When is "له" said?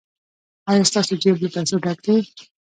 1.43-1.49